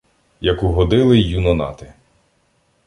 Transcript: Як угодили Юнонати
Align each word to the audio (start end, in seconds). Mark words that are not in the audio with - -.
Як 0.41 0.63
угодили 0.63 1.19
Юнонати 1.19 1.93